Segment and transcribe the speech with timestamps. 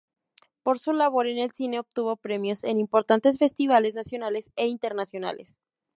[0.63, 5.53] Por su labor en el cine obtuvo premios en importantes festivales nacionales e internacionales.